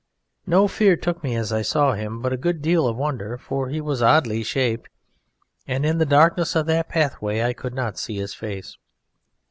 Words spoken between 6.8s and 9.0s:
pathway I could not see his face.